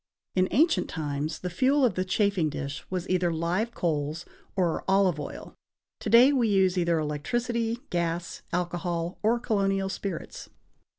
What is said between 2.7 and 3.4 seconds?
was either